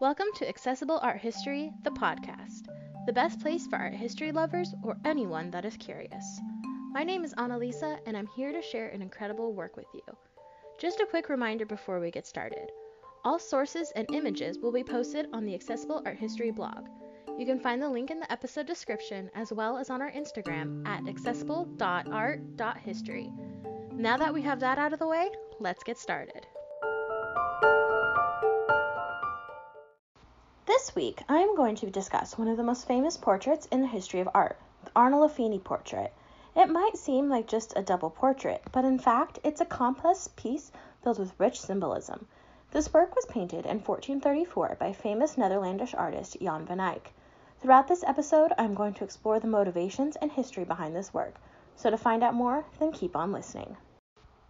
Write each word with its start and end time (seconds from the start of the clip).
Welcome 0.00 0.28
to 0.36 0.48
Accessible 0.48 1.00
Art 1.02 1.18
History, 1.18 1.72
the 1.82 1.90
podcast, 1.90 2.68
the 3.06 3.12
best 3.12 3.40
place 3.40 3.66
for 3.66 3.76
art 3.76 3.94
history 3.94 4.30
lovers 4.30 4.72
or 4.84 4.96
anyone 5.04 5.50
that 5.50 5.64
is 5.64 5.76
curious. 5.76 6.40
My 6.92 7.02
name 7.02 7.24
is 7.24 7.34
Annalisa, 7.34 7.98
and 8.06 8.16
I'm 8.16 8.28
here 8.36 8.52
to 8.52 8.62
share 8.62 8.90
an 8.90 9.02
incredible 9.02 9.52
work 9.52 9.76
with 9.76 9.88
you. 9.92 10.02
Just 10.78 11.00
a 11.00 11.06
quick 11.06 11.28
reminder 11.28 11.66
before 11.66 11.98
we 11.98 12.12
get 12.12 12.28
started 12.28 12.70
all 13.24 13.38
sources 13.38 13.90
and 13.96 14.06
images 14.12 14.58
will 14.58 14.72
be 14.72 14.84
posted 14.84 15.26
on 15.32 15.44
the 15.44 15.54
Accessible 15.54 16.02
Art 16.06 16.16
History 16.16 16.50
blog. 16.50 16.88
You 17.36 17.44
can 17.44 17.60
find 17.60 17.82
the 17.82 17.88
link 17.88 18.10
in 18.10 18.20
the 18.20 18.32
episode 18.32 18.66
description 18.66 19.30
as 19.34 19.52
well 19.52 19.76
as 19.76 19.90
on 19.90 20.00
our 20.00 20.12
Instagram 20.12 20.86
at 20.86 21.08
accessible.art.history. 21.08 23.32
Now 23.92 24.16
that 24.16 24.32
we 24.32 24.42
have 24.42 24.60
that 24.60 24.78
out 24.78 24.92
of 24.92 25.00
the 25.00 25.06
way, 25.06 25.30
let's 25.60 25.82
get 25.82 25.98
started. 25.98 26.46
Week, 30.98 31.22
I 31.28 31.38
am 31.38 31.54
going 31.54 31.76
to 31.76 31.90
discuss 31.90 32.36
one 32.36 32.48
of 32.48 32.56
the 32.56 32.64
most 32.64 32.88
famous 32.88 33.16
portraits 33.16 33.66
in 33.66 33.82
the 33.82 33.86
history 33.86 34.18
of 34.18 34.28
art, 34.34 34.56
the 34.82 34.90
Arnolfini 34.96 35.62
portrait. 35.62 36.12
It 36.56 36.68
might 36.68 36.96
seem 36.96 37.28
like 37.28 37.46
just 37.46 37.72
a 37.76 37.82
double 37.82 38.10
portrait, 38.10 38.64
but 38.72 38.84
in 38.84 38.98
fact, 38.98 39.38
it's 39.44 39.60
a 39.60 39.64
complex 39.64 40.26
piece 40.34 40.72
filled 41.00 41.20
with 41.20 41.38
rich 41.38 41.60
symbolism. 41.60 42.26
This 42.72 42.92
work 42.92 43.14
was 43.14 43.26
painted 43.26 43.64
in 43.64 43.78
1434 43.78 44.76
by 44.80 44.92
famous 44.92 45.38
Netherlandish 45.38 45.94
artist 45.94 46.36
Jan 46.40 46.66
van 46.66 46.80
Eyck. 46.80 47.12
Throughout 47.60 47.86
this 47.86 48.02
episode, 48.02 48.52
I'm 48.58 48.74
going 48.74 48.94
to 48.94 49.04
explore 49.04 49.38
the 49.38 49.46
motivations 49.46 50.16
and 50.16 50.32
history 50.32 50.64
behind 50.64 50.96
this 50.96 51.14
work. 51.14 51.36
So 51.76 51.90
to 51.90 51.96
find 51.96 52.24
out 52.24 52.34
more, 52.34 52.64
then 52.80 52.90
keep 52.90 53.14
on 53.14 53.30
listening. 53.30 53.76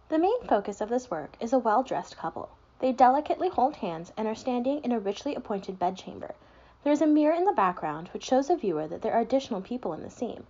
The 0.07 0.17
main 0.17 0.41
focus 0.45 0.81
of 0.81 0.89
this 0.89 1.11
work 1.11 1.37
is 1.39 1.53
a 1.53 1.59
well 1.59 1.83
dressed 1.83 2.17
couple. 2.17 2.49
They 2.79 2.93
delicately 2.93 3.49
hold 3.49 3.75
hands 3.75 4.13
and 4.15 4.25
are 4.25 4.35
standing 4.35 4.81
in 4.85 4.93
a 4.93 4.99
richly 4.99 5.35
appointed 5.35 5.77
bedchamber. 5.77 6.33
There 6.81 6.93
is 6.93 7.01
a 7.01 7.07
mirror 7.07 7.33
in 7.33 7.43
the 7.43 7.51
background 7.51 8.07
which 8.13 8.23
shows 8.23 8.47
the 8.47 8.55
viewer 8.55 8.87
that 8.87 9.01
there 9.01 9.13
are 9.13 9.19
additional 9.19 9.59
people 9.59 9.91
in 9.91 10.01
the 10.01 10.09
scene. 10.09 10.47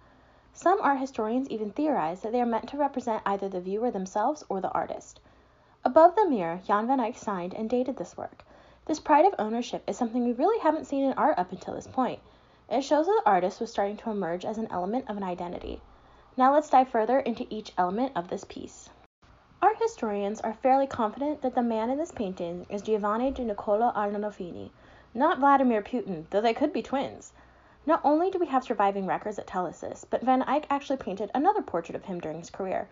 Some 0.54 0.80
art 0.82 1.00
historians 1.00 1.50
even 1.50 1.72
theorize 1.72 2.22
that 2.22 2.32
they 2.32 2.42
are 2.42 2.46
meant 2.46 2.70
to 2.70 2.78
represent 2.78 3.24
either 3.26 3.50
the 3.50 3.60
viewer 3.60 3.90
themselves 3.90 4.44
or 4.48 4.62
the 4.62 4.72
artist. 4.72 5.20
Above 5.84 6.16
the 6.16 6.30
mirror, 6.30 6.60
Jan 6.66 6.86
van 6.86 7.00
Eyck 7.00 7.18
signed 7.18 7.56
and 7.56 7.70
dated 7.70 7.98
this 7.98 8.16
work. 8.16 8.44
This 8.86 9.00
pride 9.00 9.26
of 9.26 9.34
ownership 9.40 9.84
is 9.88 9.98
something 9.98 10.24
we 10.24 10.34
really 10.34 10.60
haven't 10.60 10.86
seen 10.86 11.04
in 11.04 11.14
art 11.14 11.40
up 11.40 11.52
until 11.52 11.74
this 11.74 11.88
point. 11.88 12.20
It 12.70 12.82
shows 12.82 13.08
that 13.08 13.22
the 13.24 13.30
artist 13.30 13.60
was 13.60 13.72
starting 13.72 13.98
to 13.98 14.12
emerge 14.12 14.46
as 14.46 14.60
an 14.60 14.68
element 14.70 15.10
of 15.10 15.18
an 15.18 15.24
identity. 15.24 15.82
Now 16.38 16.54
let's 16.54 16.70
dive 16.70 16.90
further 16.90 17.20
into 17.20 17.48
each 17.50 17.74
element 17.76 18.12
of 18.16 18.28
this 18.28 18.44
piece. 18.44 18.92
Art 19.62 19.78
historians 19.82 20.42
are 20.42 20.54
fairly 20.54 20.86
confident 20.86 21.42
that 21.42 21.56
the 21.56 21.64
man 21.64 21.90
in 21.90 21.98
this 21.98 22.12
painting 22.12 22.68
is 22.70 22.84
Giovanni 22.84 23.32
di 23.32 23.44
Niccolò 23.44 23.94
Arnolfini, 23.96 24.70
not 25.14 25.40
Vladimir 25.40 25.82
Putin, 25.82 26.26
though 26.30 26.42
they 26.42 26.54
could 26.54 26.72
be 26.72 26.84
twins. 26.84 27.34
Not 27.86 28.02
only 28.04 28.30
do 28.30 28.38
we 28.38 28.48
have 28.48 28.64
surviving 28.64 29.06
records 29.06 29.38
that 29.38 29.48
tell 29.48 29.66
us 29.66 29.80
this, 29.80 30.06
but 30.10 30.22
Van 30.22 30.44
Eyck 30.44 30.68
actually 30.70 30.98
painted 30.98 31.32
another 31.34 31.62
portrait 31.62 31.96
of 31.96 32.06
him 32.06 32.20
during 32.20 32.40
his 32.40 32.50
career. 32.50 32.88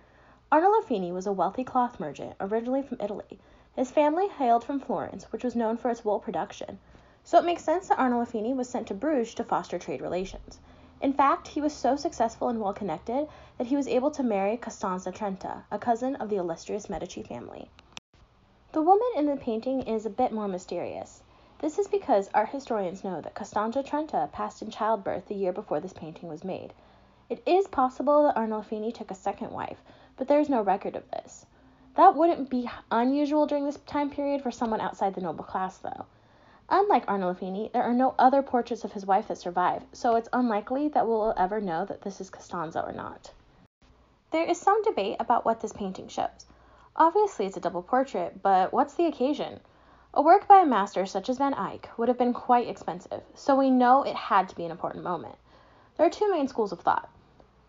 Arnolfini 0.51 1.11
was 1.11 1.27
a 1.27 1.31
wealthy 1.31 1.63
cloth 1.63 1.99
merchant, 1.99 2.35
originally 2.39 2.81
from 2.81 3.01
Italy. 3.01 3.37
His 3.75 3.91
family 3.91 4.27
hailed 4.27 4.63
from 4.63 4.79
Florence, 4.79 5.31
which 5.31 5.43
was 5.43 5.55
known 5.55 5.77
for 5.77 5.91
its 5.91 6.03
wool 6.03 6.19
production, 6.19 6.79
so 7.23 7.37
it 7.37 7.45
makes 7.45 7.63
sense 7.63 7.89
that 7.89 7.99
Arnolfini 7.99 8.55
was 8.55 8.69
sent 8.69 8.87
to 8.87 8.93
Bruges 8.93 9.35
to 9.35 9.43
foster 9.43 9.77
trade 9.77 10.01
relations. 10.01 10.59
In 11.01 11.13
fact, 11.13 11.49
he 11.49 11.61
was 11.61 11.73
so 11.73 11.95
successful 11.95 12.47
and 12.47 12.59
well 12.59 12.73
connected 12.73 13.27
that 13.59 13.67
he 13.67 13.75
was 13.75 13.87
able 13.87 14.09
to 14.11 14.23
marry 14.23 14.57
Costanza 14.57 15.11
Trenta, 15.11 15.65
a 15.69 15.77
cousin 15.77 16.15
of 16.15 16.29
the 16.29 16.37
illustrious 16.37 16.89
Medici 16.89 17.21
family. 17.21 17.69
The 18.71 18.81
woman 18.81 19.07
in 19.15 19.27
the 19.27 19.35
painting 19.35 19.81
is 19.81 20.05
a 20.05 20.09
bit 20.09 20.31
more 20.31 20.47
mysterious. 20.47 21.21
This 21.59 21.79
is 21.79 21.87
because 21.87 22.29
art 22.35 22.49
historians 22.49 23.03
know 23.03 23.19
that 23.19 23.33
Costanza 23.33 23.81
Trenta 23.81 24.29
passed 24.31 24.61
in 24.61 24.69
childbirth 24.69 25.25
the 25.27 25.33
year 25.33 25.51
before 25.51 25.79
this 25.79 25.93
painting 25.93 26.29
was 26.29 26.43
made. 26.43 26.71
It 27.29 27.41
is 27.47 27.67
possible 27.67 28.23
that 28.23 28.35
Arnolfini 28.35 28.93
took 28.93 29.09
a 29.09 29.15
second 29.15 29.51
wife, 29.51 29.81
but 30.17 30.27
there 30.27 30.39
is 30.39 30.49
no 30.49 30.61
record 30.61 30.95
of 30.95 31.09
this. 31.09 31.47
That 31.95 32.15
wouldn't 32.15 32.51
be 32.51 32.69
unusual 32.91 33.47
during 33.47 33.65
this 33.65 33.77
time 33.87 34.11
period 34.11 34.43
for 34.43 34.51
someone 34.51 34.81
outside 34.81 35.15
the 35.15 35.21
noble 35.21 35.43
class, 35.43 35.79
though. 35.79 36.05
Unlike 36.69 37.07
Arnolfini, 37.07 37.71
there 37.71 37.83
are 37.83 37.93
no 37.93 38.13
other 38.19 38.43
portraits 38.43 38.83
of 38.83 38.93
his 38.93 39.07
wife 39.07 39.27
that 39.29 39.39
survive, 39.39 39.81
so 39.93 40.15
it's 40.15 40.29
unlikely 40.33 40.89
that 40.89 41.07
we'll 41.07 41.33
ever 41.37 41.59
know 41.59 41.85
that 41.85 42.03
this 42.03 42.21
is 42.21 42.29
Costanza 42.29 42.85
or 42.85 42.91
not. 42.91 43.31
There 44.29 44.45
is 44.45 44.59
some 44.59 44.83
debate 44.83 45.15
about 45.19 45.43
what 45.43 45.61
this 45.61 45.73
painting 45.73 46.07
shows. 46.07 46.45
Obviously, 46.95 47.47
it's 47.47 47.57
a 47.57 47.61
double 47.61 47.81
portrait, 47.81 48.43
but 48.43 48.71
what's 48.71 48.93
the 48.93 49.07
occasion? 49.07 49.59
A 50.17 50.21
work 50.23 50.47
by 50.47 50.61
a 50.61 50.65
master 50.65 51.05
such 51.05 51.29
as 51.29 51.37
Van 51.37 51.53
Eyck 51.53 51.91
would 51.95 52.07
have 52.07 52.17
been 52.17 52.33
quite 52.33 52.67
expensive, 52.67 53.21
so 53.35 53.55
we 53.55 53.69
know 53.69 54.01
it 54.01 54.15
had 54.15 54.49
to 54.49 54.55
be 54.55 54.65
an 54.65 54.71
important 54.71 55.03
moment. 55.03 55.35
There 55.95 56.07
are 56.07 56.09
two 56.09 56.31
main 56.31 56.47
schools 56.47 56.71
of 56.71 56.79
thought. 56.79 57.07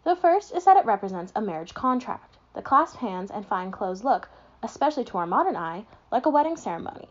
The 0.04 0.16
first 0.16 0.54
is 0.54 0.64
that 0.64 0.78
it 0.78 0.86
represents 0.86 1.30
a 1.36 1.42
marriage 1.42 1.74
contract. 1.74 2.38
The 2.54 2.62
clasped 2.62 3.00
hands 3.00 3.30
and 3.30 3.44
fine 3.44 3.70
clothes 3.70 4.02
look, 4.02 4.30
especially 4.62 5.04
to 5.04 5.18
our 5.18 5.26
modern 5.26 5.56
eye, 5.56 5.84
like 6.10 6.24
a 6.24 6.30
wedding 6.30 6.56
ceremony. 6.56 7.10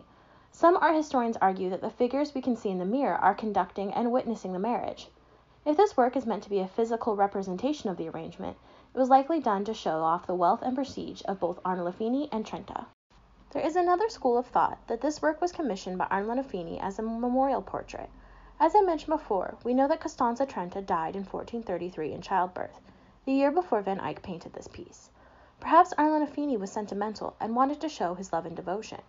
Some 0.52 0.76
art 0.78 0.96
historians 0.96 1.38
argue 1.38 1.70
that 1.70 1.82
the 1.82 1.92
figures 1.92 2.34
we 2.34 2.42
can 2.42 2.56
see 2.56 2.72
in 2.72 2.80
the 2.80 2.84
mirror 2.84 3.18
are 3.18 3.36
conducting 3.36 3.94
and 3.94 4.12
witnessing 4.12 4.54
the 4.54 4.58
marriage. 4.58 5.12
If 5.66 5.78
this 5.78 5.96
work 5.96 6.18
is 6.18 6.26
meant 6.26 6.42
to 6.46 6.50
be 6.50 6.62
a 6.62 6.68
physical 6.68 7.16
representation 7.16 7.92
of 7.92 7.98
the 7.98 8.10
arrangement, 8.10 8.58
it 8.92 8.98
was 8.98 9.12
likely 9.12 9.40
done 9.40 9.66
to 9.66 9.76
show 9.76 10.00
off 10.00 10.26
the 10.26 10.34
wealth 10.34 10.64
and 10.64 10.74
prestige 10.74 11.22
of 11.28 11.40
both 11.40 11.62
Arnolfini 11.62 12.28
and 12.32 12.44
Trenta. 12.44 12.88
There 13.52 13.66
is 13.66 13.78
another 13.78 14.10
school 14.10 14.38
of 14.38 14.48
thought 14.48 14.78
that 14.88 15.00
this 15.00 15.22
work 15.22 15.40
was 15.40 15.54
commissioned 15.54 15.98
by 15.98 16.08
Arnolfini 16.08 16.82
as 16.82 17.00
a 17.00 17.02
memorial 17.02 17.62
portrait. 17.62 18.10
As 18.60 18.76
I 18.76 18.82
mentioned 18.82 19.18
before, 19.18 19.56
we 19.64 19.74
know 19.74 19.88
that 19.88 20.02
Costanza 20.02 20.46
Trenta 20.46 20.82
died 20.82 21.16
in 21.16 21.24
1433 21.24 22.12
in 22.12 22.22
childbirth, 22.22 22.82
the 23.24 23.32
year 23.32 23.50
before 23.50 23.80
Van 23.80 24.02
Eyck 24.02 24.22
painted 24.22 24.52
this 24.52 24.68
piece. 24.68 25.12
Perhaps 25.62 25.94
Arnolfini 25.94 26.60
was 26.60 26.74
sentimental 26.74 27.38
and 27.40 27.56
wanted 27.56 27.80
to 27.80 27.88
show 27.88 28.16
his 28.16 28.34
love 28.34 28.46
and 28.46 28.56
devotion. 28.56 29.02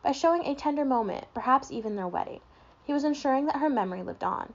By 0.00 0.12
showing 0.12 0.46
a 0.46 0.54
tender 0.54 0.84
moment, 0.84 1.26
perhaps 1.34 1.72
even 1.72 1.96
their 1.96 2.06
wedding, 2.06 2.40
he 2.84 2.92
was 2.92 3.02
ensuring 3.02 3.46
that 3.46 3.56
her 3.56 3.68
memory 3.68 4.04
lived 4.04 4.22
on. 4.22 4.54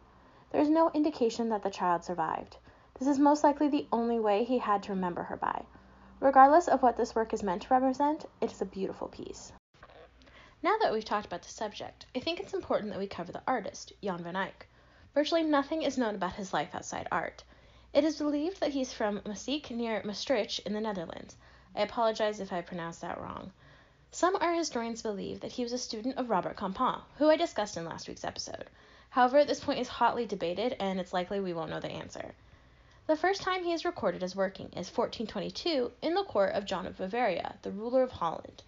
There 0.52 0.62
is 0.62 0.70
no 0.70 0.90
indication 0.92 1.50
that 1.50 1.64
the 1.64 1.70
child 1.70 2.06
survived. 2.06 2.56
This 2.98 3.10
is 3.10 3.20
most 3.20 3.44
likely 3.44 3.68
the 3.68 3.88
only 3.92 4.22
way 4.22 4.46
he 4.46 4.60
had 4.60 4.84
to 4.84 4.94
remember 4.94 5.24
her 5.24 5.36
by. 5.36 5.66
Regardless 6.20 6.68
of 6.68 6.82
what 6.82 6.98
this 6.98 7.14
work 7.14 7.32
is 7.32 7.44
meant 7.44 7.62
to 7.62 7.74
represent, 7.74 8.26
it 8.42 8.52
is 8.52 8.60
a 8.60 8.66
beautiful 8.66 9.08
piece. 9.08 9.52
Now 10.64 10.76
that 10.82 10.92
we've 10.92 11.06
talked 11.06 11.28
about 11.28 11.44
the 11.44 11.50
subject, 11.50 12.08
I 12.16 12.20
think 12.20 12.40
it's 12.40 12.56
important 12.56 12.92
that 12.92 12.98
we 13.00 13.06
cover 13.06 13.32
the 13.32 13.44
artist, 13.46 13.94
Jan 14.04 14.24
van 14.24 14.36
Eyck. 14.36 14.68
Virtually 15.14 15.44
nothing 15.44 15.84
is 15.84 15.96
known 15.96 16.16
about 16.16 16.34
his 16.34 16.54
life 16.54 16.74
outside 16.74 17.08
art. 17.12 17.44
It 17.94 18.04
is 18.04 18.18
believed 18.18 18.60
that 18.62 18.72
he's 18.72 18.92
from 18.92 19.20
Maaseik 19.22 19.70
near 19.70 20.02
Maastricht 20.04 20.60
in 20.66 20.74
the 20.74 20.82
Netherlands. 20.82 21.38
I 21.76 21.82
apologize 21.82 22.40
if 22.40 22.52
I 22.52 22.62
pronounced 22.62 23.02
that 23.02 23.22
wrong. 23.22 23.54
Some 24.10 24.36
art 24.38 24.58
historians 24.58 25.04
believe 25.04 25.42
that 25.42 25.52
he 25.52 25.62
was 25.62 25.74
a 25.74 25.78
student 25.78 26.18
of 26.18 26.32
Robert 26.32 26.58
Campin, 26.58 27.02
who 27.20 27.30
I 27.30 27.36
discussed 27.36 27.78
in 27.78 27.86
last 27.86 28.08
week's 28.08 28.26
episode. 28.26 28.72
However, 29.12 29.46
this 29.46 29.60
point 29.60 29.80
is 29.80 29.88
hotly 29.88 30.26
debated, 30.26 30.76
and 30.80 31.00
it's 31.00 31.14
likely 31.14 31.40
we 31.40 31.54
won't 31.54 31.70
know 31.70 31.80
the 31.80 31.92
answer. 31.92 32.34
The 33.08 33.16
first 33.16 33.42
time 33.42 33.64
he 33.64 33.72
is 33.72 33.86
recorded 33.86 34.22
as 34.22 34.36
working 34.36 34.66
is 34.68 34.92
1422 34.92 35.94
in 36.02 36.14
the 36.14 36.26
court 36.26 36.54
of 36.54 36.66
John 36.66 36.86
of 36.86 36.98
Bavaria, 36.98 37.56
the 37.62 37.72
ruler 37.72 38.04
of 38.04 38.12
Holland. 38.12 38.64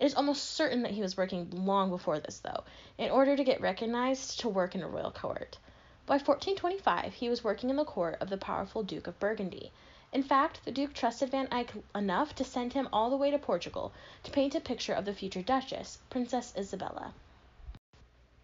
It 0.00 0.06
is 0.06 0.16
almost 0.16 0.50
certain 0.50 0.82
that 0.82 0.90
he 0.90 1.00
was 1.00 1.16
working 1.16 1.48
long 1.50 1.90
before 1.90 2.18
this, 2.18 2.40
though, 2.40 2.64
in 2.98 3.12
order 3.12 3.36
to 3.36 3.44
get 3.44 3.60
recognized 3.60 4.40
to 4.40 4.48
work 4.48 4.74
in 4.74 4.82
a 4.82 4.88
royal 4.88 5.12
court. 5.12 5.58
By 6.06 6.14
1425, 6.14 7.14
he 7.14 7.28
was 7.28 7.44
working 7.44 7.70
in 7.70 7.76
the 7.76 7.84
court 7.84 8.16
of 8.20 8.30
the 8.30 8.36
powerful 8.36 8.82
Duke 8.82 9.06
of 9.06 9.20
Burgundy, 9.20 9.70
in 10.14 10.22
fact, 10.22 10.64
the 10.64 10.70
Duke 10.70 10.92
trusted 10.92 11.30
Van 11.30 11.48
Eyck 11.52 11.72
enough 11.92 12.34
to 12.36 12.44
send 12.44 12.72
him 12.72 12.88
all 12.92 13.10
the 13.10 13.16
way 13.16 13.32
to 13.32 13.38
Portugal 13.38 13.92
to 14.22 14.30
paint 14.30 14.54
a 14.54 14.60
picture 14.60 14.92
of 14.92 15.04
the 15.04 15.12
future 15.12 15.42
Duchess, 15.42 15.98
Princess 16.08 16.52
Isabella. 16.56 17.14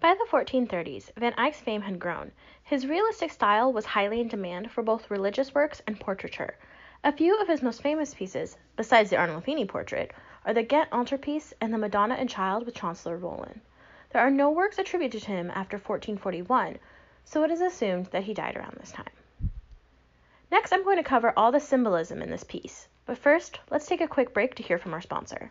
By 0.00 0.14
the 0.14 0.26
1430s, 0.30 1.10
Van 1.18 1.34
Eyck's 1.36 1.60
fame 1.60 1.82
had 1.82 1.98
grown. 1.98 2.32
His 2.62 2.86
realistic 2.86 3.30
style 3.30 3.70
was 3.70 3.84
highly 3.84 4.22
in 4.22 4.28
demand 4.28 4.70
for 4.70 4.82
both 4.82 5.10
religious 5.10 5.54
works 5.54 5.82
and 5.86 6.00
portraiture. 6.00 6.56
A 7.04 7.12
few 7.12 7.38
of 7.38 7.48
his 7.48 7.62
most 7.62 7.82
famous 7.82 8.14
pieces, 8.14 8.56
besides 8.76 9.10
the 9.10 9.16
Arnolfini 9.16 9.68
portrait, 9.68 10.12
are 10.46 10.54
the 10.54 10.62
Ghent 10.62 10.90
altarpiece 10.90 11.52
and 11.60 11.72
the 11.72 11.78
Madonna 11.78 12.14
and 12.14 12.30
Child 12.30 12.64
with 12.64 12.74
Chancellor 12.74 13.18
Roland. 13.18 13.60
There 14.08 14.22
are 14.22 14.30
no 14.30 14.50
works 14.50 14.78
attributed 14.78 15.20
to 15.22 15.32
him 15.32 15.50
after 15.50 15.76
1441, 15.76 16.78
so 17.26 17.44
it 17.44 17.50
is 17.50 17.60
assumed 17.60 18.06
that 18.06 18.22
he 18.22 18.32
died 18.32 18.56
around 18.56 18.78
this 18.80 18.92
time. 18.92 19.12
Next, 20.50 20.72
I'm 20.72 20.82
going 20.82 20.96
to 20.96 21.02
cover 21.02 21.34
all 21.36 21.52
the 21.52 21.60
symbolism 21.60 22.22
in 22.22 22.30
this 22.30 22.44
piece. 22.44 22.88
But 23.04 23.18
first, 23.18 23.60
let's 23.70 23.86
take 23.86 24.00
a 24.00 24.08
quick 24.08 24.32
break 24.32 24.54
to 24.54 24.62
hear 24.62 24.78
from 24.78 24.94
our 24.94 25.02
sponsor. 25.02 25.50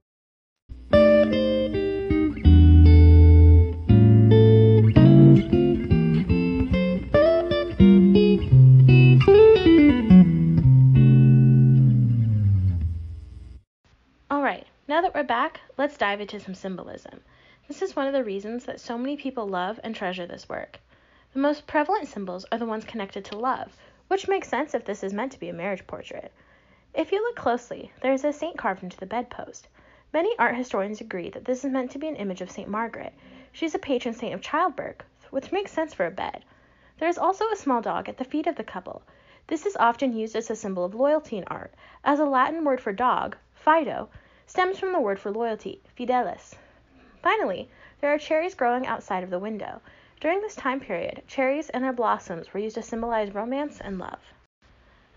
Dive 16.01 16.19
into 16.19 16.39
some 16.39 16.55
symbolism. 16.55 17.21
This 17.67 17.83
is 17.83 17.95
one 17.95 18.07
of 18.07 18.13
the 18.13 18.23
reasons 18.23 18.65
that 18.65 18.79
so 18.79 18.97
many 18.97 19.15
people 19.15 19.47
love 19.47 19.79
and 19.83 19.95
treasure 19.95 20.25
this 20.25 20.49
work. 20.49 20.79
The 21.33 21.39
most 21.39 21.67
prevalent 21.67 22.07
symbols 22.07 22.43
are 22.51 22.57
the 22.57 22.65
ones 22.65 22.85
connected 22.85 23.23
to 23.25 23.37
love, 23.37 23.77
which 24.07 24.27
makes 24.27 24.47
sense 24.47 24.73
if 24.73 24.83
this 24.83 25.03
is 25.03 25.13
meant 25.13 25.31
to 25.33 25.39
be 25.39 25.49
a 25.49 25.53
marriage 25.53 25.85
portrait. 25.85 26.31
If 26.95 27.11
you 27.11 27.21
look 27.21 27.35
closely, 27.35 27.91
there 28.01 28.13
is 28.13 28.25
a 28.25 28.33
saint 28.33 28.57
carved 28.57 28.81
into 28.81 28.97
the 28.97 29.05
bedpost. 29.05 29.67
Many 30.11 30.35
art 30.39 30.55
historians 30.55 31.01
agree 31.01 31.29
that 31.29 31.45
this 31.45 31.63
is 31.63 31.71
meant 31.71 31.91
to 31.91 31.99
be 31.99 32.07
an 32.07 32.15
image 32.15 32.41
of 32.41 32.49
St. 32.49 32.67
Margaret. 32.67 33.13
She's 33.51 33.75
a 33.75 33.79
patron 33.79 34.15
saint 34.15 34.33
of 34.33 34.41
childbirth, 34.41 35.03
which 35.29 35.51
makes 35.51 35.71
sense 35.71 35.93
for 35.93 36.07
a 36.07 36.09
bed. 36.09 36.43
There 36.97 37.09
is 37.09 37.19
also 37.19 37.47
a 37.51 37.55
small 37.55 37.79
dog 37.79 38.09
at 38.09 38.17
the 38.17 38.25
feet 38.25 38.47
of 38.47 38.55
the 38.55 38.63
couple. 38.63 39.03
This 39.45 39.67
is 39.67 39.77
often 39.77 40.17
used 40.17 40.35
as 40.35 40.49
a 40.49 40.55
symbol 40.55 40.83
of 40.83 40.95
loyalty 40.95 41.37
in 41.37 41.43
art, 41.45 41.75
as 42.03 42.19
a 42.19 42.25
Latin 42.25 42.65
word 42.65 42.81
for 42.81 42.91
dog, 42.91 43.37
fido, 43.53 44.09
stems 44.51 44.77
from 44.77 44.91
the 44.91 44.99
word 44.99 45.17
for 45.17 45.31
loyalty, 45.31 45.79
fidelis. 45.97 46.55
Finally, 47.23 47.69
there 48.01 48.13
are 48.13 48.17
cherries 48.17 48.53
growing 48.53 48.85
outside 48.85 49.23
of 49.23 49.29
the 49.29 49.39
window. 49.39 49.79
During 50.19 50.41
this 50.41 50.57
time 50.57 50.81
period, 50.81 51.23
cherries 51.25 51.69
and 51.69 51.81
their 51.81 51.93
blossoms 51.93 52.53
were 52.53 52.59
used 52.59 52.75
to 52.75 52.81
symbolize 52.81 53.33
romance 53.33 53.79
and 53.79 53.97
love. 53.97 54.19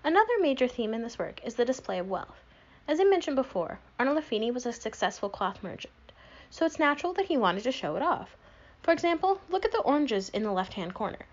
Another 0.05 0.35
major 0.41 0.69
theme 0.69 0.95
in 0.95 1.03
this 1.03 1.19
work 1.19 1.45
is 1.45 1.57
the 1.57 1.65
display 1.65 1.99
of 1.99 2.09
wealth. 2.09 2.45
As 2.87 3.01
I 3.01 3.05
mentioned 3.05 3.35
before, 3.35 3.81
Arnolfini 3.99 4.55
was 4.55 4.67
a 4.67 4.73
successful 4.73 5.29
cloth 5.29 5.65
merchant, 5.65 6.13
so 6.49 6.65
it's 6.65 6.79
natural 6.79 7.13
that 7.15 7.27
he 7.27 7.37
wanted 7.37 7.65
to 7.65 7.73
show 7.73 7.97
it 7.97 8.03
off. 8.03 8.37
For 8.83 8.93
example, 8.93 9.41
look 9.51 9.65
at 9.65 9.73
the 9.73 9.83
oranges 9.83 10.29
in 10.29 10.45
the 10.45 10.53
left-hand 10.53 10.95
corner. 10.95 11.27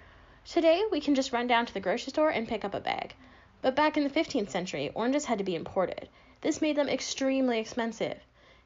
Today, 0.43 0.81
we 0.91 1.01
can 1.01 1.13
just 1.13 1.31
run 1.31 1.45
down 1.45 1.67
to 1.67 1.73
the 1.75 1.79
grocery 1.79 2.09
store 2.09 2.29
and 2.29 2.47
pick 2.47 2.65
up 2.65 2.73
a 2.73 2.79
bag. 2.79 3.13
But 3.61 3.75
back 3.75 3.95
in 3.95 4.03
the 4.03 4.09
15th 4.09 4.49
century, 4.49 4.89
oranges 4.95 5.25
had 5.25 5.37
to 5.37 5.43
be 5.43 5.53
imported. 5.53 6.09
This 6.41 6.61
made 6.61 6.75
them 6.75 6.89
extremely 6.89 7.59
expensive. 7.59 8.19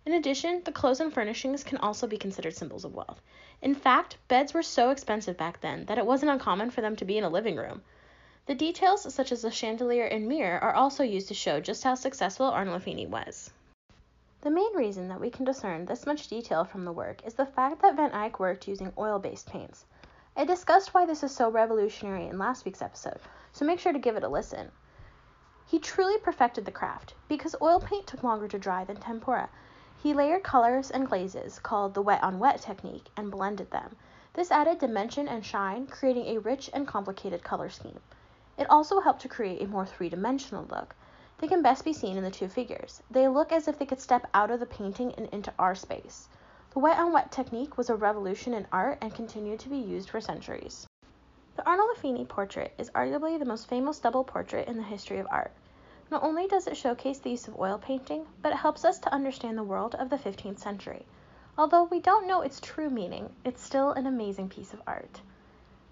In 0.05 0.13
addition, 0.13 0.61
the 0.63 0.71
clothes 0.71 0.99
and 0.99 1.13
furnishings 1.13 1.63
can 1.63 1.77
also 1.79 2.07
be 2.07 2.17
considered 2.17 2.55
symbols 2.55 2.85
of 2.85 2.93
wealth. 2.93 3.21
In 3.61 3.75
fact, 3.75 4.17
beds 4.27 4.53
were 4.53 4.63
so 4.63 4.89
expensive 4.91 5.35
back 5.35 5.61
then 5.61 5.85
that 5.85 5.97
it 5.97 6.05
wasn't 6.05 6.31
uncommon 6.31 6.69
for 6.71 6.81
them 6.81 6.95
to 6.95 7.05
be 7.05 7.17
in 7.17 7.23
a 7.23 7.29
living 7.29 7.55
room. 7.55 7.81
The 8.45 8.53
details, 8.53 9.11
such 9.13 9.31
as 9.31 9.41
the 9.41 9.49
chandelier 9.49 10.05
and 10.05 10.27
mirror, 10.27 10.59
are 10.59 10.75
also 10.75 11.03
used 11.03 11.27
to 11.29 11.33
show 11.33 11.59
just 11.59 11.83
how 11.83 11.95
successful 11.95 12.51
Arnolfini 12.51 13.09
was. 13.09 13.49
The 14.41 14.51
main 14.51 14.75
reason 14.75 15.07
that 15.07 15.19
we 15.19 15.31
can 15.31 15.43
discern 15.43 15.85
this 15.85 16.05
much 16.05 16.27
detail 16.27 16.63
from 16.63 16.85
the 16.85 16.91
work 16.91 17.25
is 17.25 17.33
the 17.33 17.47
fact 17.47 17.81
that 17.81 17.95
Van 17.95 18.11
Eyck 18.11 18.39
worked 18.39 18.67
using 18.67 18.93
oil-based 18.99 19.47
paints. 19.47 19.85
I 20.37 20.45
discussed 20.45 20.93
why 20.93 21.07
this 21.07 21.23
is 21.23 21.35
so 21.35 21.49
revolutionary 21.49 22.27
in 22.27 22.37
last 22.37 22.63
week's 22.63 22.83
episode, 22.83 23.19
so 23.51 23.65
make 23.65 23.79
sure 23.79 23.91
to 23.91 23.97
give 23.97 24.15
it 24.15 24.23
a 24.23 24.29
listen. 24.29 24.71
He 25.75 25.79
truly 25.79 26.17
perfected 26.17 26.63
the 26.63 26.71
craft 26.71 27.15
because 27.27 27.53
oil 27.61 27.81
paint 27.81 28.07
took 28.07 28.23
longer 28.23 28.47
to 28.47 28.57
dry 28.57 28.85
than 28.85 28.95
tempera. 28.95 29.49
He 30.01 30.13
layered 30.13 30.41
colors 30.41 30.89
and 30.89 31.05
glazes, 31.05 31.59
called 31.59 31.93
the 31.93 32.01
wet 32.01 32.23
on 32.23 32.39
wet 32.39 32.61
technique, 32.61 33.09
and 33.17 33.29
blended 33.29 33.71
them. 33.71 33.97
This 34.35 34.51
added 34.51 34.79
dimension 34.79 35.27
and 35.27 35.45
shine, 35.45 35.87
creating 35.87 36.27
a 36.27 36.39
rich 36.39 36.69
and 36.73 36.87
complicated 36.87 37.43
color 37.43 37.69
scheme. 37.69 37.99
It 38.57 38.69
also 38.69 39.01
helped 39.01 39.21
to 39.23 39.27
create 39.27 39.61
a 39.61 39.67
more 39.67 39.85
three 39.85 40.07
dimensional 40.07 40.63
look. 40.63 40.95
They 41.39 41.47
can 41.49 41.61
best 41.61 41.83
be 41.83 41.91
seen 41.91 42.15
in 42.15 42.23
the 42.23 42.31
two 42.31 42.47
figures. 42.47 43.03
They 43.11 43.27
look 43.27 43.51
as 43.51 43.67
if 43.67 43.77
they 43.77 43.85
could 43.85 43.99
step 43.99 44.29
out 44.33 44.51
of 44.51 44.61
the 44.61 44.65
painting 44.65 45.13
and 45.17 45.27
into 45.33 45.53
our 45.59 45.75
space. 45.75 46.29
The 46.71 46.79
wet 46.79 46.97
on 46.97 47.11
wet 47.11 47.33
technique 47.33 47.77
was 47.77 47.89
a 47.89 47.97
revolution 47.97 48.53
in 48.53 48.65
art 48.71 48.99
and 49.01 49.13
continued 49.13 49.59
to 49.59 49.69
be 49.69 49.77
used 49.77 50.09
for 50.09 50.21
centuries. 50.21 50.87
The 51.57 51.63
Arnolfini 51.63 52.25
portrait 52.25 52.73
is 52.77 52.89
arguably 52.91 53.37
the 53.37 53.43
most 53.43 53.67
famous 53.67 53.99
double 53.99 54.23
portrait 54.23 54.69
in 54.69 54.77
the 54.77 54.83
history 54.83 55.19
of 55.19 55.27
art. 55.29 55.51
Not 56.11 56.21
only 56.23 56.47
does 56.47 56.67
it 56.67 56.77
showcase 56.77 57.19
the 57.19 57.31
use 57.31 57.47
of 57.47 57.59
oil 57.59 57.79
painting, 57.79 58.27
but 58.41 58.51
it 58.51 58.57
helps 58.57 58.85
us 58.85 58.99
to 58.99 59.13
understand 59.13 59.57
the 59.57 59.63
world 59.63 59.95
of 59.95 60.09
the 60.09 60.17
15th 60.17 60.59
century. 60.59 61.05
Although 61.57 61.83
we 61.83 61.99
don't 61.99 62.27
know 62.27 62.41
its 62.41 62.59
true 62.59 62.89
meaning, 62.89 63.35
it's 63.43 63.61
still 63.61 63.91
an 63.91 64.05
amazing 64.05 64.49
piece 64.49 64.73
of 64.73 64.81
art. 64.85 65.21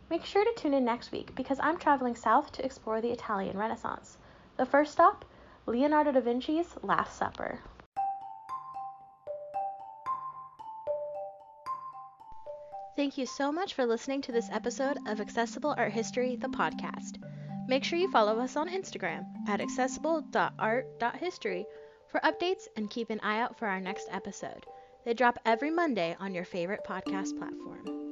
Make 0.09 0.25
sure 0.25 0.43
to 0.43 0.53
tune 0.55 0.73
in 0.73 0.85
next 0.85 1.11
week 1.11 1.33
because 1.33 1.59
I'm 1.59 1.77
traveling 1.77 2.15
south 2.15 2.51
to 2.51 2.65
explore 2.65 3.01
the 3.01 3.11
Italian 3.11 3.57
Renaissance. 3.57 4.17
The 4.57 4.65
first 4.65 4.91
stop, 4.91 5.25
Leonardo 5.65 6.11
da 6.11 6.19
Vinci's 6.19 6.75
Last 6.83 7.17
Supper. 7.17 7.59
Thank 12.95 13.17
you 13.17 13.25
so 13.25 13.51
much 13.51 13.73
for 13.73 13.87
listening 13.87 14.21
to 14.21 14.31
this 14.31 14.49
episode 14.51 14.99
of 15.07 15.19
Accessible 15.19 15.73
Art 15.75 15.93
History, 15.93 16.35
the 16.35 16.49
podcast. 16.49 17.17
Make 17.67 17.83
sure 17.83 17.99
you 17.99 18.11
follow 18.11 18.39
us 18.39 18.55
on 18.55 18.69
Instagram 18.69 19.25
at 19.47 19.61
accessible.art.history 19.61 21.65
for 22.07 22.19
updates 22.21 22.67
and 22.75 22.89
keep 22.89 23.09
an 23.09 23.19
eye 23.21 23.39
out 23.39 23.57
for 23.57 23.67
our 23.67 23.79
next 23.79 24.07
episode. 24.11 24.65
They 25.05 25.13
drop 25.13 25.39
every 25.45 25.71
Monday 25.71 26.15
on 26.19 26.33
your 26.33 26.45
favorite 26.45 26.83
podcast 26.85 27.37
platform. 27.37 28.02